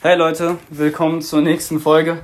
[0.00, 2.20] Hey Leute, willkommen zur nächsten Folge.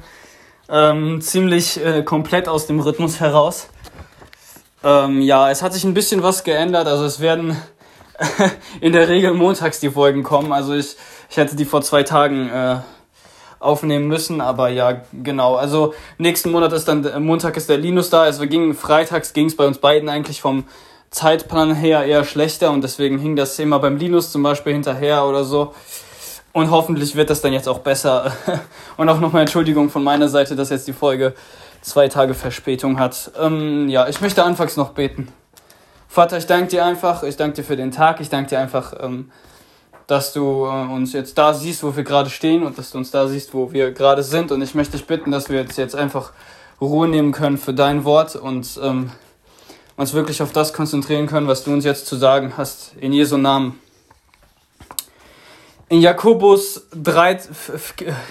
[0.69, 3.67] Ähm, ziemlich äh, komplett aus dem Rhythmus heraus.
[4.85, 6.87] Ähm, ja, es hat sich ein bisschen was geändert.
[6.87, 7.57] Also es werden
[8.81, 10.53] in der Regel montags die Folgen kommen.
[10.53, 10.95] Also ich,
[11.29, 12.77] ich hätte die vor zwei Tagen äh,
[13.59, 15.57] aufnehmen müssen, aber ja, genau.
[15.57, 18.23] Also nächsten Monat ist dann äh, Montag ist der Linus da.
[18.23, 20.63] Also wir gingen freitags ging es bei uns beiden eigentlich vom
[21.11, 25.43] Zeitplan her eher schlechter und deswegen hing das Thema beim Linus zum Beispiel hinterher oder
[25.43, 25.75] so.
[26.55, 28.33] Und hoffentlich wird das dann jetzt auch besser.
[28.97, 31.35] Und auch nochmal Entschuldigung von meiner Seite, dass jetzt die Folge
[31.83, 33.33] zwei Tage Verspätung hat.
[33.39, 35.29] Ähm, ja, ich möchte anfangs noch beten.
[36.07, 38.95] Vater, ich danke dir einfach, ich danke dir für den Tag, ich danke dir einfach,
[39.01, 39.33] ähm,
[40.07, 43.11] dass du äh, uns jetzt da siehst, wo wir gerade stehen und dass du uns
[43.11, 44.53] da siehst, wo wir gerade sind.
[44.53, 46.31] Und ich möchte dich bitten, dass wir jetzt, jetzt einfach
[46.81, 49.11] Ruhe nehmen können für dein Wort und ähm,
[49.97, 52.93] uns wirklich auf das konzentrieren können, was du uns jetzt zu sagen hast.
[53.01, 53.81] In Jesu Namen.
[55.91, 57.41] In Jakobus, 3,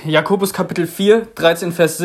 [0.06, 2.04] Jakobus Kapitel 4, 13, Vers,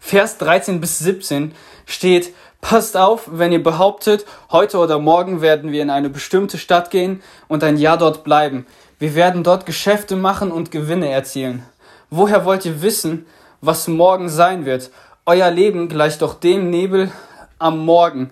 [0.00, 1.54] Vers 13 bis 17
[1.86, 6.90] steht, Passt auf, wenn ihr behauptet, heute oder morgen werden wir in eine bestimmte Stadt
[6.90, 8.66] gehen und ein Jahr dort bleiben.
[8.98, 11.64] Wir werden dort Geschäfte machen und Gewinne erzielen.
[12.10, 13.26] Woher wollt ihr wissen,
[13.62, 14.90] was morgen sein wird?
[15.24, 17.10] Euer Leben gleicht doch dem Nebel
[17.58, 18.30] am Morgen.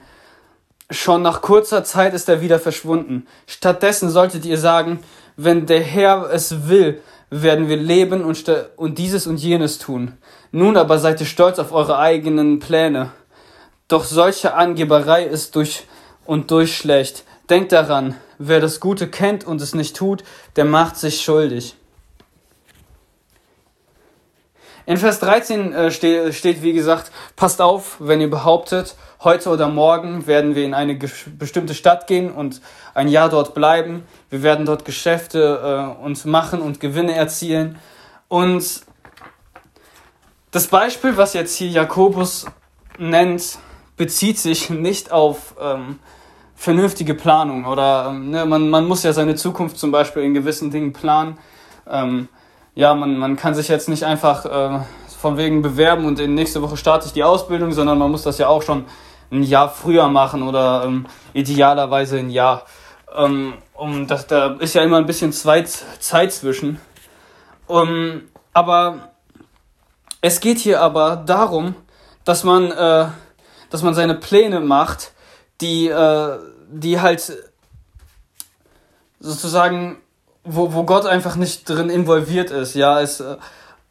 [0.91, 3.27] Schon nach kurzer Zeit ist er wieder verschwunden.
[3.47, 4.98] Stattdessen solltet ihr sagen,
[5.39, 7.00] wenn der Herr es will,
[7.31, 8.44] werden wir leben und,
[8.77, 10.19] und dieses und jenes tun.
[10.50, 13.12] Nun aber seid ihr stolz auf eure eigenen Pläne.
[13.86, 15.84] Doch solche Angeberei ist durch
[16.27, 17.22] und durch schlecht.
[17.48, 20.25] Denkt daran, wer das Gute kennt und es nicht tut,
[20.56, 21.77] der macht sich schuldig.
[24.89, 29.69] In Vers 13 äh, steht, steht, wie gesagt, passt auf, wenn ihr behauptet, heute oder
[29.69, 30.98] morgen werden wir in eine
[31.39, 32.62] bestimmte Stadt gehen und
[32.94, 34.05] ein Jahr dort bleiben.
[34.31, 37.78] Wir werden dort Geschäfte äh, uns machen und Gewinne erzielen.
[38.28, 38.81] Und
[40.53, 42.47] das Beispiel, was jetzt hier Jakobus
[42.97, 43.59] nennt,
[43.98, 45.98] bezieht sich nicht auf ähm,
[46.56, 50.71] vernünftige Planung oder ähm, ne, man, man muss ja seine Zukunft zum Beispiel in gewissen
[50.71, 51.37] Dingen planen.
[51.87, 52.28] Ähm,
[52.78, 54.81] ja, man, man kann sich jetzt nicht einfach äh,
[55.19, 58.39] von wegen bewerben und in nächste Woche starte ich die Ausbildung, sondern man muss das
[58.39, 58.84] ja auch schon
[59.33, 62.66] ein Jahr früher machen oder ähm, idealerweise ein Jahr.
[63.12, 65.69] Ähm, um das, da ist ja immer ein bisschen Zeit,
[66.31, 66.81] zwischen.
[67.66, 68.22] Um,
[68.53, 69.10] aber
[70.21, 71.75] es geht hier aber darum,
[72.25, 73.09] dass man, äh,
[73.71, 75.15] dass man seine Pläne macht,
[75.60, 76.39] die, äh,
[76.71, 77.33] die halt
[79.19, 79.99] sozusagen,
[80.44, 83.37] wo, wo Gott einfach nicht drin involviert ist, ja, es äh,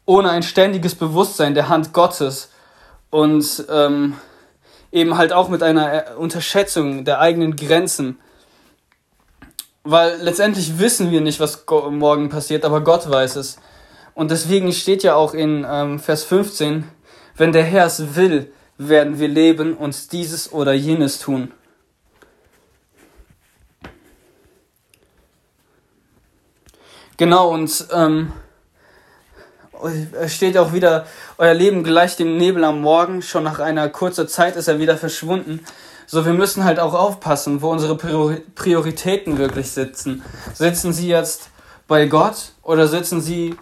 [0.04, 2.50] ohne ein ständiges Bewusstsein der Hand Gottes
[3.10, 4.14] und ähm,
[4.90, 8.18] eben halt auch mit einer äh, Unterschätzung der eigenen Grenzen.
[9.84, 13.58] Weil letztendlich wissen wir nicht, was morgen passiert, aber Gott weiß es.
[14.14, 16.84] Und deswegen steht ja auch in ähm, Vers 15,
[17.36, 21.52] wenn der Herr es will, werden wir leben und dieses oder jenes tun.
[27.18, 28.32] Genau, und ähm,
[30.28, 31.04] steht auch wieder,
[31.36, 34.96] euer Leben gleicht dem Nebel am Morgen, schon nach einer kurzen Zeit ist er wieder
[34.96, 35.64] verschwunden.
[36.06, 40.22] So, wir müssen halt auch aufpassen, wo unsere Prioritäten wirklich sitzen.
[40.54, 41.50] Sitzen sie jetzt
[41.88, 43.56] bei Gott oder sitzen sie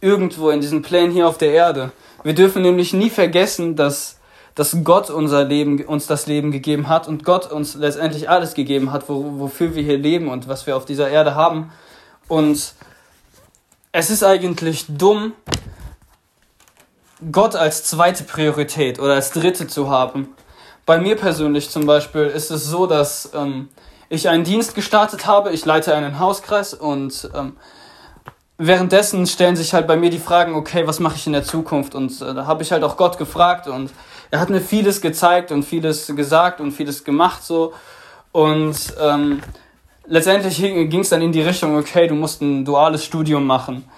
[0.00, 1.90] irgendwo in diesen Plänen hier auf der Erde?
[2.22, 4.20] Wir dürfen nämlich nie vergessen, dass,
[4.54, 8.92] dass Gott unser Leben, uns das Leben gegeben hat und Gott uns letztendlich alles gegeben
[8.92, 11.72] hat, wo, wofür wir hier leben und was wir auf dieser Erde haben.
[12.28, 12.74] Und
[13.92, 15.32] es ist eigentlich dumm,
[17.32, 20.28] Gott als zweite Priorität oder als dritte zu haben.
[20.86, 23.68] Bei mir persönlich zum Beispiel ist es so, dass ähm,
[24.08, 27.56] ich einen Dienst gestartet habe, ich leite einen Hauskreis und ähm,
[28.56, 31.94] währenddessen stellen sich halt bei mir die Fragen, okay, was mache ich in der Zukunft?
[31.94, 33.90] Und äh, da habe ich halt auch Gott gefragt und
[34.30, 37.74] er hat mir vieles gezeigt und vieles gesagt und vieles gemacht so.
[38.32, 39.42] Und ähm,
[40.10, 43.88] letztendlich ging es dann in die Richtung, okay, du musst ein duales Studium machen.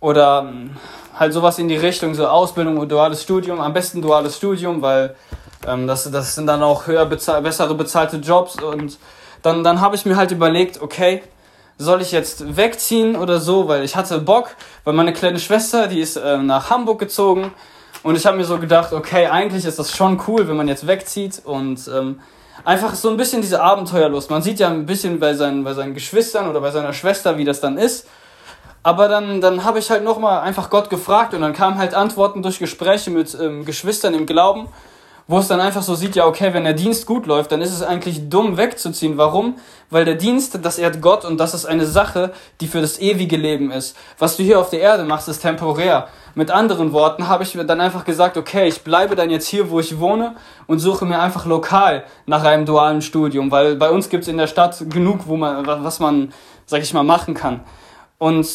[0.00, 0.70] Oder ähm,
[1.18, 5.14] halt sowas in die Richtung, so Ausbildung und duales Studium, am besten duales Studium, weil
[5.66, 8.98] ähm, das, das sind dann auch höher bezahl bessere bezahlte Jobs und
[9.42, 11.22] dann, dann habe ich mir halt überlegt, okay,
[11.78, 16.00] soll ich jetzt wegziehen oder so, weil ich hatte Bock, weil meine kleine Schwester, die
[16.00, 17.52] ist äh, nach Hamburg gezogen
[18.02, 20.88] und ich habe mir so gedacht, okay, eigentlich ist das schon cool, wenn man jetzt
[20.88, 22.20] wegzieht und ähm,
[22.64, 24.30] einfach so ein bisschen diese Abenteuerlust.
[24.30, 27.44] Man sieht ja ein bisschen bei seinen, bei seinen Geschwistern oder bei seiner Schwester, wie
[27.44, 28.06] das dann ist
[28.82, 32.42] aber dann, dann habe ich halt nochmal einfach Gott gefragt und dann kamen halt Antworten
[32.42, 34.68] durch Gespräche mit ähm, Geschwistern im Glauben.
[35.28, 37.72] Wo es dann einfach so sieht, ja, okay, wenn der Dienst gut läuft, dann ist
[37.72, 39.16] es eigentlich dumm wegzuziehen.
[39.16, 39.56] Warum?
[39.90, 43.36] Weil der Dienst, das ehrt Gott und das ist eine Sache, die für das ewige
[43.36, 43.96] Leben ist.
[44.18, 46.08] Was du hier auf der Erde machst, ist temporär.
[46.34, 49.70] Mit anderen Worten habe ich mir dann einfach gesagt, okay, ich bleibe dann jetzt hier,
[49.70, 50.34] wo ich wohne
[50.66, 54.38] und suche mir einfach lokal nach einem dualen Studium, weil bei uns gibt es in
[54.38, 56.32] der Stadt genug, wo man, was man,
[56.66, 57.60] sag ich mal, machen kann.
[58.18, 58.46] Und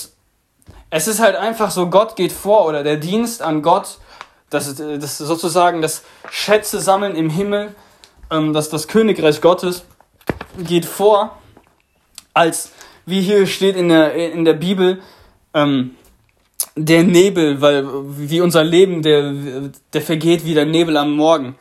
[0.89, 3.99] es ist halt einfach so, Gott geht vor oder der Dienst an Gott
[4.49, 7.75] das ist, das ist sozusagen das Schätze sammeln im Himmel,
[8.31, 9.85] ähm, dass das Königreich Gottes
[10.57, 11.37] geht vor,
[12.33, 12.71] als
[13.05, 15.01] wie hier steht in der, in der Bibel,
[15.53, 15.95] ähm,
[16.75, 17.85] der Nebel, weil
[18.17, 19.33] wie unser Leben, der,
[19.93, 21.55] der vergeht wie der Nebel am Morgen.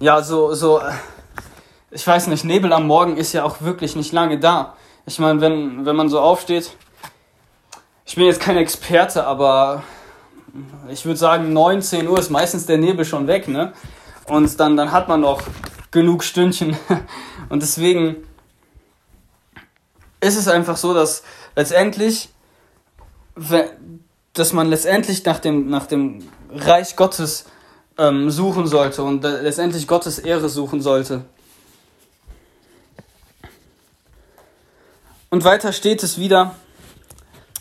[0.00, 0.80] Ja, so, so,
[1.90, 4.76] ich weiß nicht, Nebel am Morgen ist ja auch wirklich nicht lange da.
[5.06, 6.70] Ich meine, wenn, wenn man so aufsteht,
[8.04, 9.82] ich bin jetzt kein Experte, aber
[10.88, 13.72] ich würde sagen, 19 Uhr ist meistens der Nebel schon weg, ne?
[14.26, 15.42] Und dann, dann hat man noch
[15.90, 16.76] genug Stündchen.
[17.48, 18.16] Und deswegen
[20.20, 21.22] ist es einfach so, dass
[21.54, 22.30] letztendlich,
[24.32, 27.46] dass man letztendlich nach dem, nach dem Reich Gottes
[27.98, 31.24] ähm, suchen sollte und letztendlich Gottes Ehre suchen sollte.
[35.30, 36.54] Und weiter steht es wieder,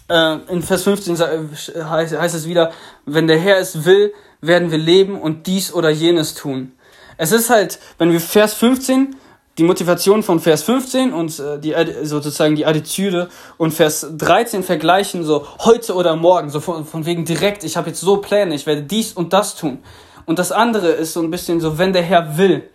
[0.10, 2.72] äh, in Vers 15 heißt, heißt es wieder,
[3.06, 6.74] wenn der Herr es will, werden wir leben und dies oder jenes tun.
[7.18, 9.16] Es ist halt, wenn wir Vers 15,
[9.58, 11.74] die Motivation von Vers 15 und äh, die
[12.04, 17.26] sozusagen die Attitüde und Vers 13 vergleichen, so heute oder morgen, so von, von wegen
[17.26, 19.80] direkt, ich habe jetzt so Pläne, ich werde dies und das tun.
[20.26, 22.70] Und das andere ist so ein bisschen so, wenn der Herr will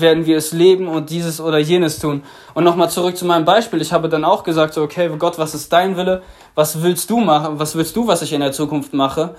[0.00, 2.22] werden wir es leben und dieses oder jenes tun.
[2.54, 3.80] Und nochmal zurück zu meinem Beispiel.
[3.80, 6.22] Ich habe dann auch gesagt, so, okay, Gott, was ist dein Wille?
[6.54, 7.58] Was willst du machen?
[7.58, 9.34] Was willst du, was ich in der Zukunft mache?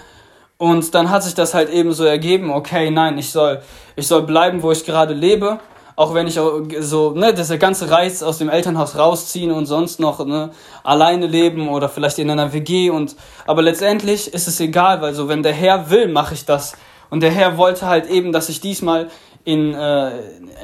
[0.58, 3.62] Und dann hat sich das halt eben so ergeben, okay, nein, ich soll,
[3.96, 5.60] ich soll bleiben, wo ich gerade lebe.
[5.96, 10.00] Auch wenn ich so, ne, das der ganze Reiz aus dem Elternhaus rausziehen und sonst
[10.00, 10.52] noch, ne,
[10.84, 13.16] alleine leben oder vielleicht in einer WG und,
[13.48, 16.74] aber letztendlich ist es egal, weil so, wenn der Herr will, mache ich das.
[17.10, 19.10] Und der Herr wollte halt eben, dass ich diesmal
[19.48, 20.12] in, äh,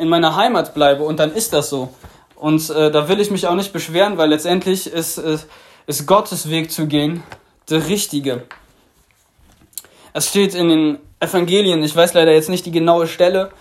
[0.01, 1.94] in meiner Heimat bleibe und dann ist das so.
[2.35, 5.38] Und äh, da will ich mich auch nicht beschweren, weil letztendlich ist, äh,
[5.88, 7.24] ist Gottes Weg zu gehen
[7.69, 8.44] der richtige.
[10.12, 13.51] Es steht in den Evangelien, ich weiß leider jetzt nicht die genaue Stelle,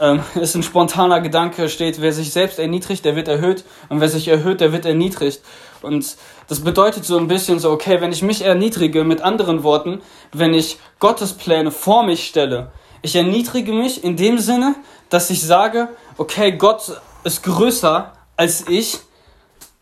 [0.00, 4.08] ähm, ist ein spontaner Gedanke, steht, wer sich selbst erniedrigt, der wird erhöht und wer
[4.08, 5.42] sich erhöht, der wird erniedrigt.
[5.82, 6.16] Und
[6.48, 10.00] das bedeutet so ein bisschen so, okay, wenn ich mich erniedrige, mit anderen Worten,
[10.32, 12.72] wenn ich Gottes Pläne vor mich stelle,
[13.02, 14.76] ich erniedrige mich in dem Sinne,
[15.10, 18.98] dass ich sage, okay, Gott ist größer als ich,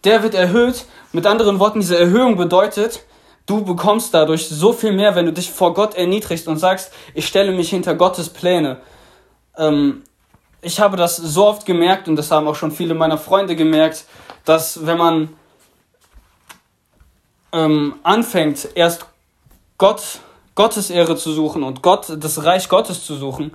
[0.04, 0.86] der wird erhöht.
[1.12, 3.04] Mit anderen Worten, diese Erhöhung bedeutet,
[3.46, 7.26] du bekommst dadurch so viel mehr, wenn du dich vor Gott erniedrigst und sagst, ich
[7.26, 8.80] stelle mich hinter Gottes Pläne.
[9.56, 10.02] Ähm,
[10.62, 14.04] ich habe das so oft gemerkt und das haben auch schon viele meiner Freunde gemerkt,
[14.44, 15.28] dass wenn man
[17.52, 19.06] ähm, anfängt, erst
[19.78, 20.20] Gott
[20.54, 23.52] Gottes Ehre zu suchen und Gott, das Reich Gottes zu suchen,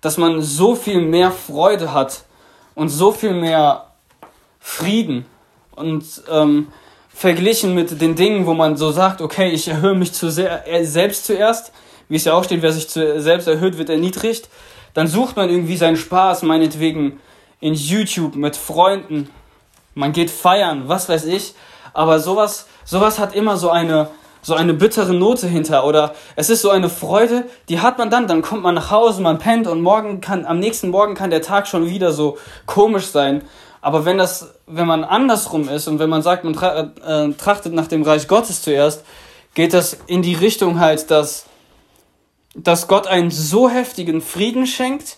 [0.00, 2.24] dass man so viel mehr Freude hat
[2.74, 3.86] und so viel mehr
[4.60, 5.26] Frieden
[5.74, 6.68] und ähm,
[7.08, 10.84] verglichen mit den Dingen, wo man so sagt, okay, ich erhöhe mich zu sehr, äh,
[10.84, 11.72] selbst zuerst,
[12.08, 14.48] wie es ja auch steht, wer sich zu, selbst erhöht, wird erniedrigt,
[14.94, 17.20] dann sucht man irgendwie seinen Spaß, meinetwegen
[17.60, 19.30] in YouTube mit Freunden,
[19.94, 21.54] man geht feiern, was weiß ich,
[21.92, 24.10] aber sowas, sowas hat immer so eine,
[24.42, 28.26] so eine bittere Note hinter oder es ist so eine Freude, die hat man dann,
[28.26, 31.42] dann kommt man nach Hause, man pennt und morgen kann, am nächsten Morgen kann der
[31.42, 33.42] Tag schon wieder so komisch sein.
[33.80, 37.72] Aber wenn das, wenn man andersrum ist und wenn man sagt, man tra äh, trachtet
[37.72, 39.04] nach dem Reich Gottes zuerst,
[39.54, 41.46] geht das in die Richtung halt, dass,
[42.54, 45.16] dass Gott einen so heftigen Frieden schenkt,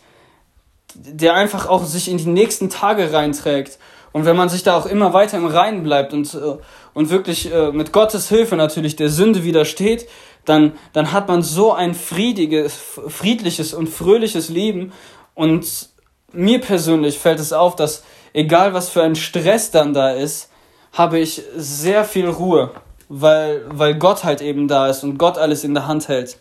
[0.95, 3.79] der einfach auch sich in die nächsten Tage reinträgt.
[4.13, 6.57] Und wenn man sich da auch immer weiter im Reinen bleibt und, äh,
[6.95, 10.09] und wirklich äh, mit Gottes Hilfe natürlich der Sünde widersteht,
[10.45, 12.75] dann, dann hat man so ein friediges,
[13.09, 14.93] friedliches und fröhliches Leben.
[15.35, 15.91] Und
[16.33, 18.03] mir persönlich fällt es auf, dass
[18.33, 20.51] egal was für ein Stress dann da ist,
[20.93, 22.71] habe ich sehr viel Ruhe,
[23.09, 26.39] weil, weil Gott halt eben da ist und Gott alles in der Hand hält.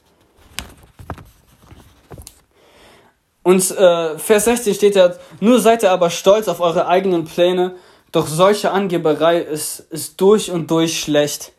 [3.43, 7.75] Und äh, Vers 16 steht ja, nur seid ihr aber stolz auf eure eigenen Pläne,
[8.11, 11.53] doch solche Angeberei ist, ist durch und durch schlecht.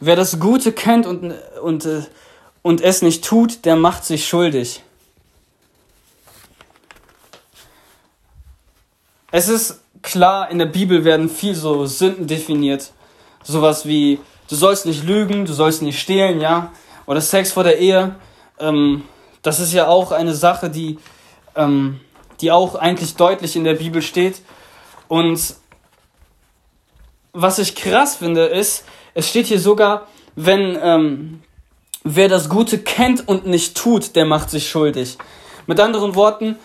[0.00, 2.02] Wer das Gute kennt und, und, äh,
[2.62, 4.82] und es nicht tut, der macht sich schuldig.
[9.30, 12.92] Es ist klar, in der Bibel werden viel so Sünden definiert.
[13.42, 16.72] Sowas wie, du sollst nicht lügen, du sollst nicht stehlen, ja.
[17.06, 18.14] Oder Sex vor der Ehe.
[18.60, 19.02] Ähm,
[19.44, 20.98] das ist ja auch eine Sache, die,
[21.54, 22.00] ähm,
[22.40, 24.40] die auch eigentlich deutlich in der Bibel steht.
[25.06, 25.54] Und
[27.32, 31.42] was ich krass finde, ist, es steht hier sogar, wenn ähm,
[32.02, 35.18] wer das Gute kennt und nicht tut, der macht sich schuldig.
[35.66, 36.56] Mit anderen Worten,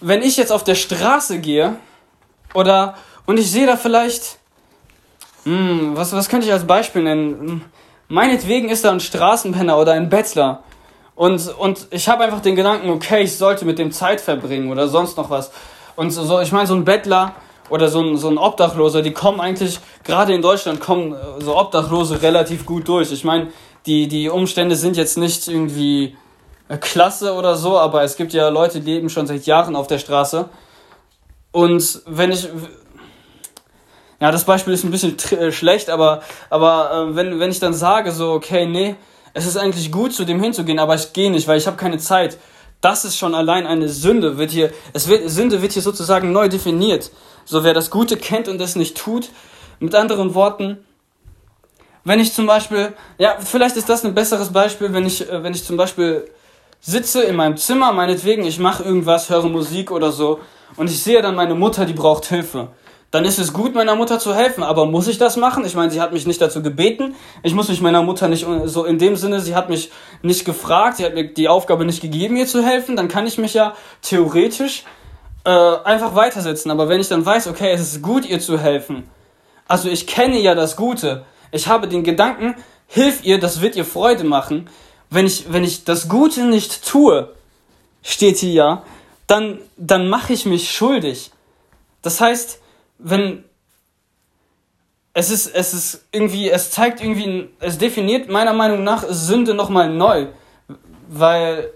[0.00, 1.76] wenn ich jetzt auf der Straße gehe
[2.54, 2.96] oder
[3.26, 4.38] und ich sehe da vielleicht,
[5.44, 7.38] hm, was, was könnte ich als Beispiel nennen?
[7.40, 7.60] Hm,
[8.06, 10.62] meinetwegen ist da ein Straßenpenner oder ein Bettler.
[11.14, 14.88] Und, und ich habe einfach den Gedanken, okay, ich sollte mit dem Zeit verbringen oder
[14.88, 15.50] sonst noch was.
[15.94, 17.34] Und so, ich meine, so ein Bettler
[17.68, 21.56] oder so ein, so ein Obdachloser, die kommen eigentlich, gerade in Deutschland kommen äh, so
[21.56, 23.12] Obdachlose relativ gut durch.
[23.12, 23.48] Ich meine,
[23.86, 26.16] die, die Umstände sind jetzt nicht irgendwie
[26.68, 29.86] äh, klasse oder so, aber es gibt ja Leute, die leben schon seit Jahren auf
[29.86, 30.48] der Straße.
[31.50, 32.48] Und wenn ich,
[34.20, 37.74] ja, das Beispiel ist ein bisschen äh, schlecht, aber, aber äh, wenn, wenn ich dann
[37.74, 38.96] sage, so, okay, nee,
[39.34, 41.98] es ist eigentlich gut, zu dem hinzugehen, aber ich gehe nicht, weil ich habe keine
[41.98, 42.38] Zeit.
[42.80, 46.48] Das ist schon allein eine Sünde, wird hier, es wird, Sünde wird hier sozusagen neu
[46.48, 47.10] definiert.
[47.44, 49.28] So, wer das Gute kennt und es nicht tut,
[49.78, 50.78] mit anderen Worten,
[52.04, 55.54] wenn ich zum Beispiel, ja, vielleicht ist das ein besseres Beispiel, wenn ich, äh, wenn
[55.54, 56.28] ich zum Beispiel
[56.80, 60.40] sitze in meinem Zimmer, meinetwegen, ich mache irgendwas, höre Musik oder so,
[60.76, 62.68] und ich sehe dann meine Mutter, die braucht Hilfe.
[63.12, 65.66] Dann ist es gut, meiner Mutter zu helfen, aber muss ich das machen?
[65.66, 67.14] Ich meine, sie hat mich nicht dazu gebeten.
[67.42, 69.90] Ich muss mich meiner Mutter nicht so in dem Sinne, sie hat mich
[70.22, 72.96] nicht gefragt, sie hat mir die Aufgabe nicht gegeben, ihr zu helfen.
[72.96, 74.84] Dann kann ich mich ja theoretisch
[75.44, 76.70] äh, einfach weitersetzen.
[76.70, 79.06] Aber wenn ich dann weiß, okay, es ist gut, ihr zu helfen,
[79.68, 82.54] also ich kenne ja das Gute, ich habe den Gedanken,
[82.86, 84.70] hilf ihr, das wird ihr Freude machen.
[85.10, 87.28] Wenn ich, wenn ich das Gute nicht tue,
[88.02, 88.82] steht hier ja,
[89.26, 91.30] dann, dann mache ich mich schuldig.
[92.00, 92.61] Das heißt,
[93.02, 93.44] wenn
[95.14, 99.90] es ist, es ist irgendwie, es zeigt irgendwie, es definiert meiner Meinung nach Sünde nochmal
[99.90, 100.28] neu.
[101.08, 101.70] Weil,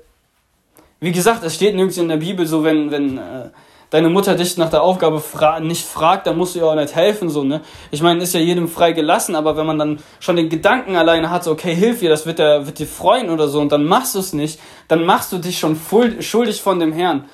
[1.01, 3.51] wie gesagt, es steht nirgends in der Bibel so, wenn, wenn, äh,
[3.91, 6.95] deine Mutter dich nach der Aufgabe fra nicht fragt, dann musst du ihr auch nicht
[6.95, 7.61] helfen, so, ne?
[7.91, 11.31] Ich meine, ist ja jedem frei gelassen, aber wenn man dann schon den Gedanken alleine
[11.31, 13.85] hat, so, okay, hilf ihr, das wird, der, wird dir freuen oder so, und dann
[13.85, 15.79] machst du es nicht, dann machst du dich schon
[16.21, 17.27] schuldig von dem Herrn,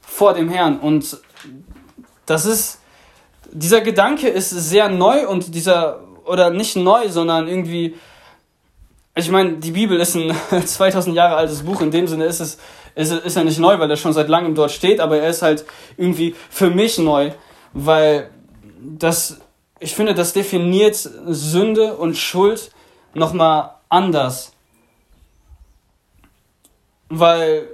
[0.00, 0.78] vor dem Herrn.
[0.78, 1.18] Und
[2.26, 2.80] das ist,
[3.52, 7.94] dieser Gedanke ist sehr neu und dieser, oder nicht neu, sondern irgendwie,
[9.14, 10.34] ich meine, die Bibel ist ein
[10.66, 12.58] 2000 Jahre altes Buch, in dem Sinne ist es
[12.96, 15.42] ist, ist er nicht neu, weil er schon seit langem dort steht, aber er ist
[15.42, 15.64] halt
[15.96, 17.30] irgendwie für mich neu,
[17.72, 18.30] weil
[18.80, 19.38] das,
[19.78, 22.70] ich finde, das definiert Sünde und Schuld
[23.14, 24.52] nochmal anders.
[27.08, 27.68] Weil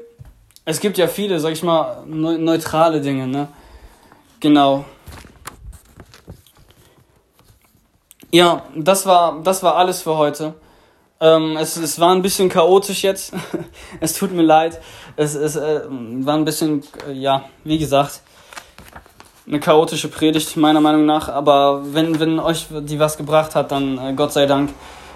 [0.64, 3.48] es gibt ja viele, sag ich mal, neutrale Dinge, ne?
[4.40, 4.84] Genau.
[8.32, 10.54] Ja, das war, das war alles für heute.
[11.20, 13.34] Ähm, es, es war ein bisschen chaotisch jetzt.
[14.00, 14.80] es tut mir leid.
[15.16, 18.22] Es, es äh, war ein bisschen, äh, ja, wie gesagt,
[19.46, 21.28] eine chaotische Predigt, meiner Meinung nach.
[21.28, 24.70] Aber wenn, wenn euch die was gebracht hat, dann äh, Gott sei Dank.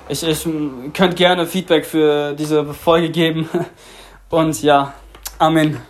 [0.09, 0.47] Ich, ich
[0.93, 3.49] könnt gerne Feedback für diese Folge geben.
[4.29, 4.93] Und ja,
[5.39, 5.81] Amen.